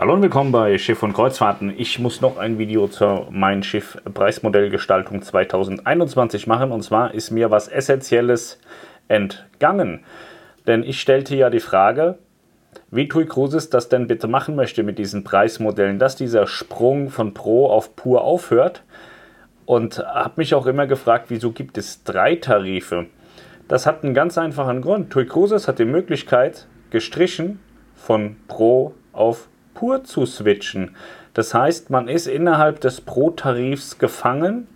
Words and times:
Hallo 0.00 0.14
und 0.14 0.22
willkommen 0.22 0.50
bei 0.50 0.78
Schiff 0.78 1.02
und 1.02 1.12
Kreuzfahrten. 1.12 1.74
Ich 1.76 1.98
muss 1.98 2.22
noch 2.22 2.38
ein 2.38 2.56
Video 2.56 2.88
zur 2.88 3.28
Mein 3.30 3.62
Schiff 3.62 3.98
Preismodellgestaltung 4.14 5.20
2021 5.20 6.46
machen. 6.46 6.72
Und 6.72 6.80
zwar 6.80 7.12
ist 7.12 7.30
mir 7.30 7.50
was 7.50 7.68
Essentielles 7.68 8.58
entgangen. 9.08 10.02
Denn 10.66 10.84
ich 10.84 11.02
stellte 11.02 11.36
ja 11.36 11.50
die 11.50 11.60
Frage, 11.60 12.16
wie 12.90 13.08
TUI 13.08 13.26
Cruises 13.26 13.68
das 13.68 13.90
denn 13.90 14.06
bitte 14.06 14.26
machen 14.26 14.56
möchte 14.56 14.84
mit 14.84 14.98
diesen 14.98 15.22
Preismodellen, 15.22 15.98
dass 15.98 16.16
dieser 16.16 16.46
Sprung 16.46 17.10
von 17.10 17.34
Pro 17.34 17.66
auf 17.66 17.94
Pur 17.94 18.22
aufhört. 18.24 18.82
Und 19.66 19.98
habe 19.98 20.32
mich 20.36 20.54
auch 20.54 20.64
immer 20.64 20.86
gefragt, 20.86 21.26
wieso 21.28 21.52
gibt 21.52 21.76
es 21.76 22.04
drei 22.04 22.36
Tarife? 22.36 23.04
Das 23.68 23.84
hat 23.84 24.02
einen 24.02 24.14
ganz 24.14 24.38
einfachen 24.38 24.80
Grund. 24.80 25.10
TUI 25.12 25.26
Cruises 25.26 25.68
hat 25.68 25.78
die 25.78 25.84
Möglichkeit 25.84 26.68
gestrichen 26.88 27.60
von 27.94 28.36
Pro 28.48 28.94
auf 29.12 29.40
pur 29.40 29.59
zu 30.02 30.26
switchen. 30.26 30.96
Das 31.34 31.54
heißt, 31.54 31.90
man 31.90 32.08
ist 32.08 32.26
innerhalb 32.26 32.80
des 32.80 33.00
Pro-Tarifs 33.00 33.98
gefangen. 33.98 34.66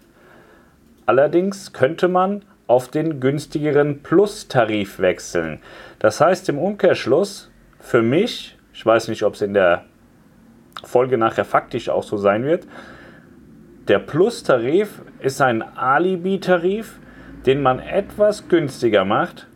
Allerdings 1.07 1.73
könnte 1.73 2.09
man 2.09 2.43
auf 2.67 2.89
den 2.89 3.21
günstigeren 3.21 4.03
Plus-Tarif 4.03 4.99
wechseln. 4.99 5.61
Das 5.99 6.21
heißt 6.21 6.49
im 6.49 6.59
Umkehrschluss 6.59 7.51
für 7.81 8.03
mich, 8.03 8.57
ich 8.73 8.85
weiß 8.85 9.09
nicht, 9.09 9.23
ob 9.25 9.35
es 9.35 9.43
in 9.43 9.55
der 9.55 9.85
Folge 10.83 11.19
nachher 11.19 11.45
faktisch 11.45 11.89
auch 11.89 12.03
so 12.03 12.17
sein 12.17 12.45
wird, 12.45 12.67
der 13.89 13.99
Plus-Tarif 13.99 15.03
ist 15.21 15.43
ein 15.43 15.63
Alibi-Tarif, 15.63 16.99
den 17.45 17.61
man 17.61 17.81
etwas 17.81 18.49
günstiger 18.49 19.05
macht 19.05 19.47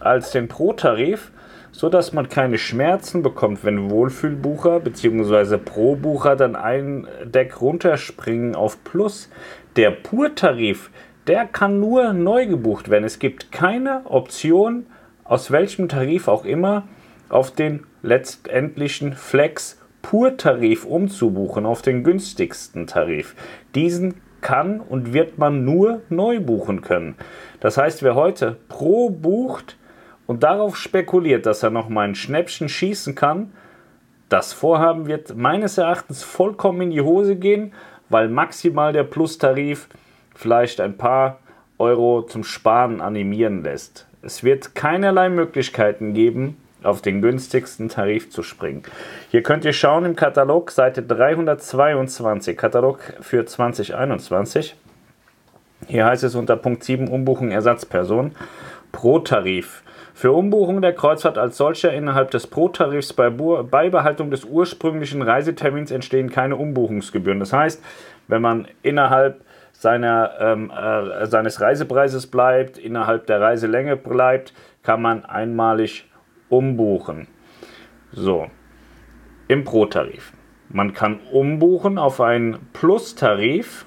als 0.00 0.32
den 0.32 0.48
Pro-Tarif 0.48 1.30
so 1.72 1.88
dass 1.88 2.12
man 2.12 2.28
keine 2.28 2.58
Schmerzen 2.58 3.22
bekommt, 3.22 3.64
wenn 3.64 3.90
Wohlfühlbucher 3.90 4.80
bzw. 4.80 5.56
Pro-Bucher 5.56 6.36
dann 6.36 6.54
ein 6.54 7.08
Deck 7.24 7.60
runterspringen 7.60 8.54
auf 8.54 8.84
Plus. 8.84 9.30
Der 9.76 9.90
Pur-Tarif, 9.90 10.90
der 11.26 11.46
kann 11.46 11.80
nur 11.80 12.12
neu 12.12 12.46
gebucht 12.46 12.90
werden. 12.90 13.04
Es 13.04 13.18
gibt 13.18 13.50
keine 13.50 14.02
Option, 14.04 14.86
aus 15.24 15.50
welchem 15.50 15.88
Tarif 15.88 16.28
auch 16.28 16.44
immer, 16.44 16.86
auf 17.30 17.50
den 17.50 17.84
letztendlichen 18.02 19.14
Flex 19.14 19.78
Pur-Tarif 20.02 20.84
umzubuchen, 20.84 21.64
auf 21.64 21.80
den 21.80 22.04
günstigsten 22.04 22.86
Tarif. 22.86 23.34
Diesen 23.74 24.14
kann 24.42 24.80
und 24.80 25.14
wird 25.14 25.38
man 25.38 25.64
nur 25.64 26.02
neu 26.10 26.40
buchen 26.40 26.82
können. 26.82 27.14
Das 27.60 27.78
heißt, 27.78 28.02
wer 28.02 28.14
heute 28.16 28.56
Pro 28.68 29.08
bucht, 29.08 29.78
und 30.26 30.42
darauf 30.42 30.76
spekuliert, 30.76 31.46
dass 31.46 31.62
er 31.62 31.70
noch 31.70 31.88
mal 31.88 32.08
ein 32.08 32.14
Schnäppchen 32.14 32.68
schießen 32.68 33.14
kann, 33.14 33.52
das 34.28 34.52
Vorhaben 34.52 35.06
wird 35.06 35.36
meines 35.36 35.76
Erachtens 35.76 36.22
vollkommen 36.22 36.80
in 36.82 36.90
die 36.90 37.02
Hose 37.02 37.36
gehen, 37.36 37.74
weil 38.08 38.28
maximal 38.28 38.92
der 38.92 39.04
Plus-Tarif 39.04 39.88
vielleicht 40.34 40.80
ein 40.80 40.96
paar 40.96 41.38
Euro 41.78 42.22
zum 42.22 42.44
Sparen 42.44 43.00
animieren 43.00 43.62
lässt. 43.62 44.06
Es 44.22 44.42
wird 44.42 44.74
keinerlei 44.74 45.28
Möglichkeiten 45.28 46.14
geben, 46.14 46.56
auf 46.82 47.02
den 47.02 47.22
günstigsten 47.22 47.88
Tarif 47.88 48.30
zu 48.30 48.42
springen. 48.42 48.82
Hier 49.30 49.42
könnt 49.42 49.64
ihr 49.64 49.72
schauen 49.72 50.04
im 50.04 50.16
Katalog, 50.16 50.70
Seite 50.70 51.02
322, 51.02 52.56
Katalog 52.56 53.00
für 53.20 53.44
2021. 53.44 54.76
Hier 55.88 56.06
heißt 56.06 56.24
es 56.24 56.34
unter 56.34 56.56
Punkt 56.56 56.84
7 56.84 57.08
Umbuchung 57.08 57.50
Ersatzperson 57.50 58.32
pro 58.92 59.18
Tarif. 59.18 59.82
Für 60.14 60.32
Umbuchung 60.32 60.82
der 60.82 60.92
Kreuzfahrt 60.92 61.38
als 61.38 61.56
solcher 61.56 61.92
innerhalb 61.92 62.30
des 62.30 62.46
Pro-Tarifs 62.46 63.12
bei 63.12 63.30
Beibehaltung 63.30 64.30
des 64.30 64.44
ursprünglichen 64.44 65.22
Reisetermins 65.22 65.90
entstehen 65.90 66.30
keine 66.30 66.56
Umbuchungsgebühren. 66.56 67.40
Das 67.40 67.52
heißt, 67.52 67.82
wenn 68.28 68.42
man 68.42 68.68
innerhalb 68.82 69.40
seiner, 69.72 70.32
ähm, 70.38 70.70
äh, 70.70 71.26
seines 71.26 71.60
Reisepreises 71.60 72.26
bleibt, 72.26 72.78
innerhalb 72.78 73.26
der 73.26 73.40
Reiselänge 73.40 73.96
bleibt, 73.96 74.52
kann 74.82 75.00
man 75.00 75.24
einmalig 75.24 76.08
umbuchen. 76.48 77.26
So, 78.12 78.48
im 79.48 79.64
Pro-Tarif. 79.64 80.32
Man 80.68 80.92
kann 80.92 81.20
umbuchen 81.32 81.98
auf 81.98 82.20
einen 82.20 82.58
Plus-Tarif 82.72 83.86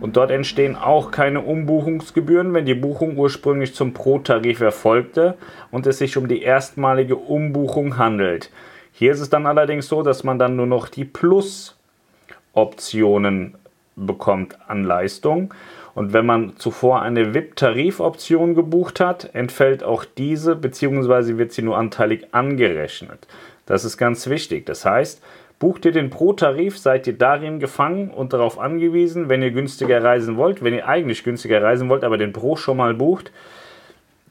und 0.00 0.16
dort 0.16 0.30
entstehen 0.30 0.76
auch 0.76 1.10
keine 1.10 1.40
Umbuchungsgebühren, 1.40 2.54
wenn 2.54 2.64
die 2.64 2.74
Buchung 2.74 3.18
ursprünglich 3.18 3.74
zum 3.74 3.92
Pro-Tarif 3.92 4.60
erfolgte 4.60 5.36
und 5.70 5.86
es 5.86 5.98
sich 5.98 6.16
um 6.16 6.28
die 6.28 6.40
erstmalige 6.42 7.16
Umbuchung 7.16 7.98
handelt. 7.98 8.50
Hier 8.92 9.12
ist 9.12 9.20
es 9.20 9.30
dann 9.30 9.46
allerdings 9.46 9.86
so, 9.88 10.02
dass 10.02 10.24
man 10.24 10.38
dann 10.38 10.56
nur 10.56 10.66
noch 10.66 10.88
die 10.88 11.04
Plus-Optionen 11.04 13.54
bekommt 13.96 14.56
an 14.68 14.84
Leistung. 14.84 15.54
Und 15.94 16.12
wenn 16.12 16.26
man 16.26 16.56
zuvor 16.56 17.02
eine 17.02 17.34
VIP-Tarifoption 17.34 18.54
gebucht 18.54 19.00
hat, 19.00 19.34
entfällt 19.34 19.82
auch 19.82 20.04
diese 20.04 20.54
bzw. 20.56 21.36
wird 21.36 21.52
sie 21.52 21.62
nur 21.62 21.76
anteilig 21.76 22.28
angerechnet. 22.32 23.26
Das 23.66 23.84
ist 23.84 23.98
ganz 23.98 24.28
wichtig. 24.28 24.66
Das 24.66 24.84
heißt, 24.84 25.22
Bucht 25.60 25.84
ihr 25.84 25.92
den 25.92 26.08
Pro-Tarif, 26.08 26.78
seid 26.78 27.06
ihr 27.06 27.18
darin 27.18 27.60
gefangen 27.60 28.10
und 28.10 28.32
darauf 28.32 28.58
angewiesen, 28.58 29.28
wenn 29.28 29.42
ihr 29.42 29.50
günstiger 29.50 30.02
reisen 30.02 30.38
wollt, 30.38 30.64
wenn 30.64 30.72
ihr 30.72 30.88
eigentlich 30.88 31.22
günstiger 31.22 31.62
reisen 31.62 31.90
wollt, 31.90 32.02
aber 32.02 32.16
den 32.16 32.32
Pro 32.32 32.56
schon 32.56 32.78
mal 32.78 32.94
bucht, 32.94 33.30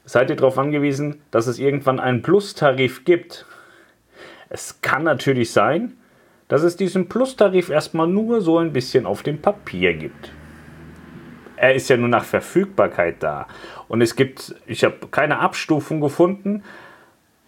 seid 0.04 0.28
ihr 0.28 0.34
darauf 0.34 0.58
angewiesen, 0.58 1.22
dass 1.30 1.46
es 1.46 1.60
irgendwann 1.60 2.00
einen 2.00 2.22
Plus-Tarif 2.22 3.04
gibt. 3.04 3.46
Es 4.48 4.82
kann 4.82 5.04
natürlich 5.04 5.52
sein, 5.52 5.96
dass 6.48 6.64
es 6.64 6.76
diesen 6.76 7.08
Plus-Tarif 7.08 7.70
erstmal 7.70 8.08
nur 8.08 8.40
so 8.40 8.58
ein 8.58 8.72
bisschen 8.72 9.06
auf 9.06 9.22
dem 9.22 9.40
Papier 9.40 9.94
gibt. 9.94 10.32
Er 11.54 11.76
ist 11.76 11.88
ja 11.88 11.96
nur 11.96 12.08
nach 12.08 12.24
Verfügbarkeit 12.24 13.22
da. 13.22 13.46
Und 13.86 14.00
es 14.00 14.16
gibt, 14.16 14.56
ich 14.66 14.82
habe 14.82 14.96
keine 15.12 15.38
Abstufung 15.38 16.00
gefunden, 16.00 16.64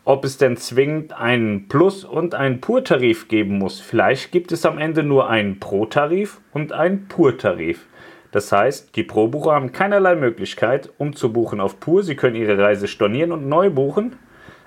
ob 0.04 0.24
es 0.24 0.36
denn 0.36 0.56
zwingend 0.56 1.12
einen 1.12 1.68
Plus- 1.68 2.04
und 2.04 2.34
einen 2.34 2.60
Pur-Tarif 2.60 3.28
geben 3.28 3.58
muss. 3.58 3.80
Vielleicht 3.80 4.32
gibt 4.32 4.50
es 4.52 4.66
am 4.66 4.78
Ende 4.78 5.02
nur 5.02 5.30
einen 5.30 5.60
Pro-Tarif 5.60 6.40
und 6.52 6.72
einen 6.72 7.06
Pur-Tarif. 7.06 7.86
Das 8.32 8.50
heißt, 8.50 8.96
die 8.96 9.04
Pro-Bucher 9.04 9.52
haben 9.52 9.72
keinerlei 9.72 10.16
Möglichkeit, 10.16 10.90
umzubuchen 10.98 11.60
auf 11.60 11.78
Pur. 11.78 12.02
Sie 12.02 12.16
können 12.16 12.34
ihre 12.34 12.58
Reise 12.58 12.88
stornieren 12.88 13.30
und 13.30 13.48
neu 13.48 13.70
buchen, 13.70 14.16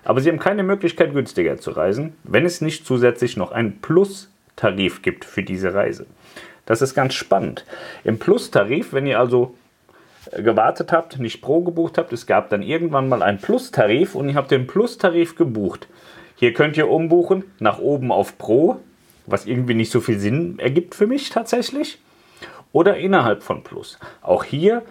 aber 0.03 0.21
sie 0.21 0.29
haben 0.29 0.39
keine 0.39 0.63
Möglichkeit, 0.63 1.13
günstiger 1.13 1.57
zu 1.57 1.71
reisen, 1.71 2.15
wenn 2.23 2.45
es 2.45 2.61
nicht 2.61 2.85
zusätzlich 2.85 3.35
noch 3.35 3.51
einen 3.51 3.81
Plus-Tarif 3.81 5.01
gibt 5.01 5.25
für 5.25 5.43
diese 5.43 5.73
Reise. 5.73 6.05
Das 6.65 6.81
ist 6.81 6.93
ganz 6.93 7.13
spannend. 7.15 7.65
Im 8.03 8.19
Plus-Tarif, 8.19 8.93
wenn 8.93 9.07
ihr 9.07 9.19
also 9.19 9.55
gewartet 10.31 10.91
habt, 10.91 11.19
nicht 11.19 11.41
Pro 11.41 11.61
gebucht 11.61 11.97
habt, 11.97 12.13
es 12.13 12.25
gab 12.25 12.49
dann 12.49 12.61
irgendwann 12.61 13.09
mal 13.09 13.23
einen 13.23 13.39
Plus-Tarif 13.39 14.15
und 14.15 14.29
ihr 14.29 14.35
habt 14.35 14.51
den 14.51 14.67
Plus-Tarif 14.67 15.35
gebucht. 15.35 15.87
Hier 16.35 16.53
könnt 16.53 16.77
ihr 16.77 16.89
umbuchen 16.89 17.43
nach 17.59 17.79
oben 17.79 18.11
auf 18.11 18.37
Pro, 18.37 18.77
was 19.25 19.45
irgendwie 19.45 19.73
nicht 19.73 19.91
so 19.91 20.01
viel 20.01 20.19
Sinn 20.19 20.59
ergibt 20.59 20.95
für 20.95 21.07
mich 21.07 21.29
tatsächlich, 21.29 21.99
oder 22.71 22.97
innerhalb 22.97 23.41
von 23.41 23.63
Plus. 23.63 23.97
Auch 24.21 24.43
hier 24.43 24.81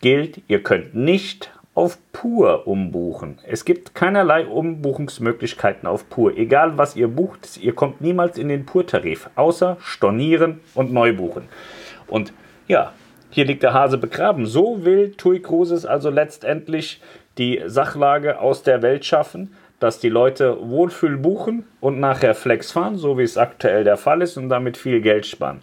gilt, 0.00 0.42
ihr 0.48 0.62
könnt 0.62 0.94
nicht 0.94 1.50
auf 1.74 1.98
Pur 2.12 2.66
umbuchen. 2.66 3.38
Es 3.46 3.64
gibt 3.64 3.94
keinerlei 3.94 4.46
Umbuchungsmöglichkeiten 4.46 5.88
auf 5.88 6.10
Pur. 6.10 6.36
Egal 6.36 6.76
was 6.76 6.96
ihr 6.96 7.08
bucht, 7.08 7.56
ihr 7.56 7.74
kommt 7.74 8.00
niemals 8.00 8.36
in 8.36 8.48
den 8.48 8.66
Pur-Tarif, 8.66 9.30
außer 9.36 9.78
stornieren 9.80 10.60
und 10.74 10.92
neu 10.92 11.14
buchen. 11.14 11.44
Und 12.08 12.32
ja, 12.68 12.92
hier 13.30 13.44
liegt 13.44 13.62
der 13.62 13.72
Hase 13.72 13.98
begraben. 13.98 14.46
So 14.46 14.84
will 14.84 15.12
Tui 15.12 15.40
Cruises 15.40 15.86
also 15.86 16.10
letztendlich 16.10 17.00
die 17.38 17.62
Sachlage 17.66 18.40
aus 18.40 18.62
der 18.62 18.82
Welt 18.82 19.04
schaffen, 19.04 19.54
dass 19.78 19.98
die 19.98 20.08
Leute 20.08 20.58
Wohlfühl 20.60 21.16
buchen 21.16 21.64
und 21.80 22.00
nachher 22.00 22.34
Flex 22.34 22.70
fahren, 22.70 22.98
so 22.98 23.18
wie 23.18 23.22
es 23.22 23.38
aktuell 23.38 23.84
der 23.84 23.96
Fall 23.96 24.20
ist 24.20 24.36
und 24.36 24.48
damit 24.50 24.76
viel 24.76 25.00
Geld 25.00 25.26
sparen. 25.26 25.62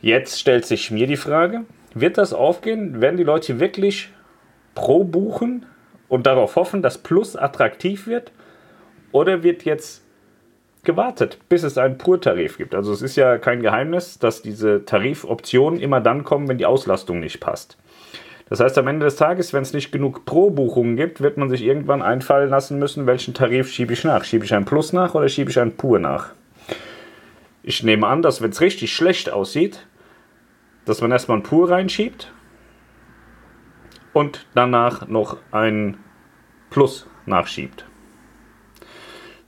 Jetzt 0.00 0.40
stellt 0.40 0.66
sich 0.66 0.90
mir 0.90 1.06
die 1.06 1.16
Frage, 1.16 1.64
wird 1.94 2.18
das 2.18 2.32
aufgehen? 2.32 3.00
Werden 3.00 3.16
die 3.16 3.22
Leute 3.22 3.60
wirklich 3.60 4.10
pro 4.74 5.04
buchen 5.04 5.66
und 6.08 6.26
darauf 6.26 6.56
hoffen, 6.56 6.82
dass 6.82 6.98
Plus 6.98 7.36
attraktiv 7.36 8.06
wird? 8.06 8.32
Oder 9.12 9.44
wird 9.44 9.64
jetzt 9.64 10.03
gewartet, 10.84 11.38
bis 11.48 11.62
es 11.62 11.78
einen 11.78 11.98
Pur-Tarif 11.98 12.58
gibt. 12.58 12.74
Also 12.74 12.92
es 12.92 13.02
ist 13.02 13.16
ja 13.16 13.38
kein 13.38 13.62
Geheimnis, 13.62 14.18
dass 14.18 14.42
diese 14.42 14.84
Tarifoptionen 14.84 15.80
immer 15.80 16.00
dann 16.00 16.24
kommen, 16.24 16.48
wenn 16.48 16.58
die 16.58 16.66
Auslastung 16.66 17.20
nicht 17.20 17.40
passt. 17.40 17.76
Das 18.48 18.60
heißt, 18.60 18.76
am 18.78 18.88
Ende 18.88 19.06
des 19.06 19.16
Tages, 19.16 19.52
wenn 19.52 19.62
es 19.62 19.72
nicht 19.72 19.90
genug 19.90 20.26
Pro-Buchungen 20.26 20.96
gibt, 20.96 21.20
wird 21.20 21.38
man 21.38 21.48
sich 21.48 21.62
irgendwann 21.62 22.02
einfallen 22.02 22.50
lassen 22.50 22.78
müssen, 22.78 23.06
welchen 23.06 23.34
Tarif 23.34 23.70
schiebe 23.70 23.92
ich 23.94 24.04
nach. 24.04 24.24
Schiebe 24.24 24.44
ich 24.44 24.54
einen 24.54 24.66
Plus 24.66 24.92
nach 24.92 25.14
oder 25.14 25.28
schiebe 25.28 25.50
ich 25.50 25.58
einen 25.58 25.76
Pur 25.76 25.98
nach? 25.98 26.32
Ich 27.62 27.82
nehme 27.82 28.06
an, 28.06 28.20
dass 28.20 28.42
wenn 28.42 28.50
es 28.50 28.60
richtig 28.60 28.94
schlecht 28.94 29.30
aussieht, 29.30 29.86
dass 30.84 31.00
man 31.00 31.10
erstmal 31.10 31.36
einen 31.36 31.44
Pur 31.44 31.70
reinschiebt 31.70 32.30
und 34.12 34.46
danach 34.54 35.08
noch 35.08 35.38
einen 35.50 35.96
Plus 36.68 37.06
nachschiebt. 37.24 37.86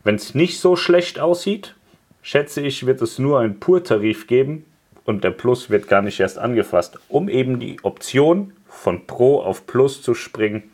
Wenn 0.06 0.14
es 0.14 0.36
nicht 0.36 0.60
so 0.60 0.76
schlecht 0.76 1.18
aussieht, 1.18 1.74
schätze 2.22 2.60
ich, 2.60 2.86
wird 2.86 3.02
es 3.02 3.18
nur 3.18 3.40
einen 3.40 3.58
Pur-Tarif 3.58 4.28
geben 4.28 4.64
und 5.04 5.24
der 5.24 5.32
Plus 5.32 5.68
wird 5.68 5.88
gar 5.88 6.00
nicht 6.00 6.20
erst 6.20 6.38
angefasst, 6.38 7.00
um 7.08 7.28
eben 7.28 7.58
die 7.58 7.78
Option 7.82 8.52
von 8.68 9.08
Pro 9.08 9.40
auf 9.40 9.66
Plus 9.66 10.02
zu 10.02 10.14
springen 10.14 10.70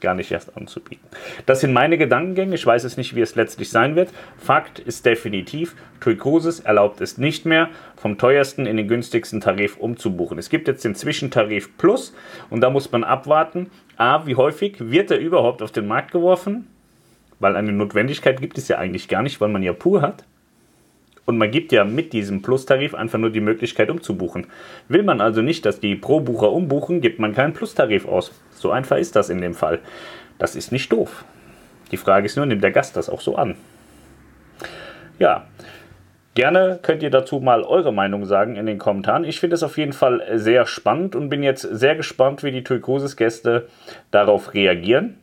gar 0.00 0.16
nicht 0.16 0.32
erst 0.32 0.56
anzubieten. 0.56 1.06
Das 1.46 1.60
sind 1.60 1.72
meine 1.72 1.96
Gedankengänge. 1.96 2.56
Ich 2.56 2.66
weiß 2.66 2.82
es 2.82 2.96
nicht, 2.96 3.14
wie 3.14 3.20
es 3.20 3.36
letztlich 3.36 3.70
sein 3.70 3.94
wird. 3.94 4.10
Fakt 4.36 4.80
ist 4.80 5.06
definitiv, 5.06 5.76
TUI 6.00 6.16
Cruises 6.16 6.58
erlaubt 6.58 7.00
es 7.00 7.18
nicht 7.18 7.46
mehr, 7.46 7.68
vom 7.94 8.18
teuersten 8.18 8.66
in 8.66 8.78
den 8.78 8.88
günstigsten 8.88 9.40
Tarif 9.40 9.76
umzubuchen. 9.76 10.38
Es 10.38 10.50
gibt 10.50 10.66
jetzt 10.66 10.84
den 10.84 10.96
Zwischentarif 10.96 11.78
Plus 11.78 12.14
und 12.50 12.62
da 12.62 12.70
muss 12.70 12.90
man 12.90 13.04
abwarten. 13.04 13.70
A, 13.96 14.26
wie 14.26 14.34
häufig 14.34 14.90
wird 14.90 15.12
er 15.12 15.20
überhaupt 15.20 15.62
auf 15.62 15.70
den 15.70 15.86
Markt 15.86 16.10
geworfen? 16.10 16.66
Weil 17.42 17.56
eine 17.56 17.72
Notwendigkeit 17.72 18.40
gibt 18.40 18.56
es 18.56 18.68
ja 18.68 18.78
eigentlich 18.78 19.08
gar 19.08 19.20
nicht, 19.20 19.40
weil 19.40 19.48
man 19.48 19.64
ja 19.64 19.72
pur 19.72 20.00
hat. 20.00 20.22
Und 21.26 21.38
man 21.38 21.50
gibt 21.50 21.72
ja 21.72 21.82
mit 21.82 22.12
diesem 22.12 22.40
Plus-Tarif 22.40 22.94
einfach 22.94 23.18
nur 23.18 23.30
die 23.30 23.40
Möglichkeit 23.40 23.90
umzubuchen. 23.90 24.46
Will 24.86 25.02
man 25.02 25.20
also 25.20 25.42
nicht, 25.42 25.66
dass 25.66 25.80
die 25.80 25.96
Pro-Bucher 25.96 26.52
umbuchen, 26.52 27.00
gibt 27.00 27.18
man 27.18 27.34
keinen 27.34 27.52
Plus-Tarif 27.52 28.06
aus. 28.06 28.30
So 28.52 28.70
einfach 28.70 28.96
ist 28.96 29.16
das 29.16 29.28
in 29.28 29.40
dem 29.40 29.54
Fall. 29.54 29.80
Das 30.38 30.54
ist 30.54 30.70
nicht 30.70 30.92
doof. 30.92 31.24
Die 31.90 31.96
Frage 31.96 32.26
ist 32.26 32.36
nur, 32.36 32.46
nimmt 32.46 32.62
der 32.62 32.70
Gast 32.70 32.96
das 32.96 33.10
auch 33.10 33.20
so 33.20 33.34
an? 33.34 33.56
Ja, 35.18 35.46
Gerne 36.34 36.78
könnt 36.80 37.02
ihr 37.02 37.10
dazu 37.10 37.40
mal 37.40 37.62
eure 37.62 37.92
Meinung 37.92 38.24
sagen 38.24 38.56
in 38.56 38.64
den 38.64 38.78
Kommentaren. 38.78 39.24
Ich 39.24 39.38
finde 39.38 39.54
es 39.54 39.62
auf 39.62 39.76
jeden 39.76 39.92
Fall 39.92 40.22
sehr 40.38 40.64
spannend 40.64 41.14
und 41.14 41.28
bin 41.28 41.42
jetzt 41.42 41.60
sehr 41.60 41.94
gespannt, 41.94 42.42
wie 42.42 42.52
die 42.52 42.64
TUI 42.64 42.80
Cruises 42.80 43.18
Gäste 43.18 43.68
darauf 44.12 44.54
reagieren 44.54 45.18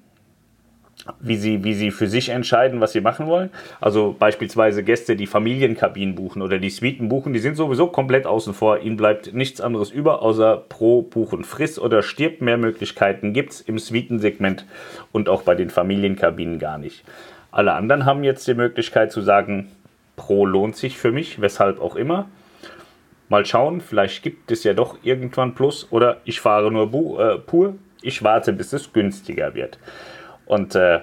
wie 1.19 1.37
sie, 1.37 1.63
wie 1.63 1.73
sie 1.73 1.91
für 1.91 2.07
sich 2.07 2.29
entscheiden, 2.29 2.81
was 2.81 2.91
sie 2.91 3.01
machen 3.01 3.27
wollen. 3.27 3.49
Also 3.79 4.15
beispielsweise 4.17 4.83
Gäste, 4.83 5.15
die 5.15 5.27
Familienkabinen 5.27 6.15
buchen 6.15 6.41
oder 6.41 6.59
die 6.59 6.69
Suiten 6.69 7.09
buchen, 7.09 7.33
die 7.33 7.39
sind 7.39 7.55
sowieso 7.55 7.87
komplett 7.87 8.25
außen 8.25 8.53
vor. 8.53 8.79
Ihnen 8.79 8.97
bleibt 8.97 9.33
nichts 9.33 9.61
anderes 9.61 9.91
über, 9.91 10.21
außer 10.21 10.57
pro 10.69 11.01
Buchen 11.01 11.43
friss 11.43 11.79
oder 11.79 12.01
stirbt. 12.01 12.41
Mehr 12.41 12.57
Möglichkeiten 12.57 13.33
gibt 13.33 13.53
es 13.53 13.61
im 13.61 13.79
Suitensegment 13.79 14.65
und 15.11 15.29
auch 15.29 15.43
bei 15.43 15.55
den 15.55 15.69
Familienkabinen 15.69 16.59
gar 16.59 16.77
nicht. 16.77 17.03
Alle 17.51 17.73
anderen 17.73 18.05
haben 18.05 18.23
jetzt 18.23 18.47
die 18.47 18.53
Möglichkeit 18.53 19.11
zu 19.11 19.21
sagen, 19.21 19.71
pro 20.15 20.45
lohnt 20.45 20.75
sich 20.75 20.97
für 20.97 21.11
mich, 21.11 21.41
weshalb 21.41 21.81
auch 21.81 21.95
immer. 21.95 22.29
Mal 23.29 23.45
schauen, 23.45 23.81
vielleicht 23.81 24.23
gibt 24.23 24.51
es 24.51 24.63
ja 24.63 24.73
doch 24.73 24.97
irgendwann 25.03 25.55
Plus 25.55 25.87
oder 25.91 26.17
ich 26.25 26.41
fahre 26.41 26.71
nur 26.71 27.19
äh, 27.19 27.37
pur. 27.37 27.75
Ich 28.01 28.23
warte, 28.23 28.53
bis 28.53 28.73
es 28.73 28.93
günstiger 28.93 29.55
wird. 29.55 29.77
Und 30.49 30.73
äh, 30.73 31.01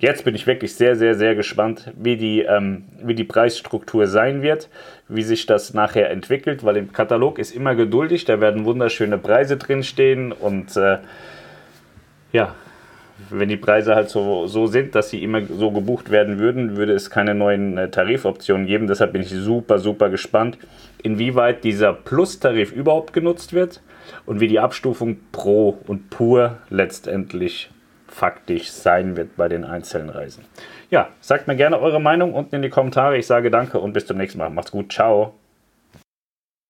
jetzt 0.00 0.24
bin 0.24 0.34
ich 0.34 0.48
wirklich 0.48 0.74
sehr, 0.74 0.96
sehr, 0.96 1.14
sehr 1.14 1.36
gespannt, 1.36 1.92
wie 1.96 2.16
die, 2.16 2.40
ähm, 2.40 2.82
wie 3.00 3.14
die 3.14 3.22
Preisstruktur 3.22 4.08
sein 4.08 4.42
wird, 4.42 4.68
wie 5.06 5.22
sich 5.22 5.46
das 5.46 5.72
nachher 5.72 6.10
entwickelt, 6.10 6.64
weil 6.64 6.76
im 6.76 6.92
Katalog 6.92 7.38
ist 7.38 7.54
immer 7.54 7.76
geduldig, 7.76 8.24
da 8.24 8.40
werden 8.40 8.64
wunderschöne 8.64 9.16
Preise 9.16 9.56
drinstehen 9.56 10.32
und 10.32 10.76
äh, 10.76 10.98
ja, 12.32 12.56
wenn 13.30 13.48
die 13.48 13.56
Preise 13.56 13.94
halt 13.94 14.10
so, 14.10 14.48
so 14.48 14.66
sind, 14.66 14.96
dass 14.96 15.10
sie 15.10 15.22
immer 15.22 15.42
so 15.44 15.70
gebucht 15.70 16.10
werden 16.10 16.40
würden, 16.40 16.76
würde 16.76 16.92
es 16.92 17.08
keine 17.08 17.36
neuen 17.36 17.78
äh, 17.78 17.88
Tarifoptionen 17.88 18.66
geben. 18.66 18.88
Deshalb 18.88 19.12
bin 19.12 19.22
ich 19.22 19.30
super, 19.30 19.78
super 19.78 20.10
gespannt, 20.10 20.58
inwieweit 21.04 21.62
dieser 21.62 21.92
Plus-Tarif 21.92 22.72
überhaupt 22.72 23.12
genutzt 23.12 23.52
wird 23.52 23.80
und 24.26 24.40
wie 24.40 24.48
die 24.48 24.58
Abstufung 24.58 25.18
Pro 25.30 25.78
und 25.86 26.10
Pur 26.10 26.58
letztendlich 26.68 27.70
faktisch 28.08 28.70
sein 28.70 29.16
wird 29.16 29.36
bei 29.36 29.48
den 29.48 29.64
einzelnen 29.64 30.10
Reisen. 30.10 30.44
Ja, 30.90 31.08
sagt 31.20 31.46
mir 31.46 31.56
gerne 31.56 31.78
eure 31.78 32.00
Meinung 32.00 32.34
unten 32.34 32.56
in 32.56 32.62
die 32.62 32.70
Kommentare. 32.70 33.18
Ich 33.18 33.26
sage 33.26 33.50
danke 33.50 33.78
und 33.78 33.92
bis 33.92 34.06
zum 34.06 34.16
nächsten 34.16 34.38
Mal. 34.38 34.50
Macht's 34.50 34.72
gut. 34.72 34.92
Ciao. 34.92 35.34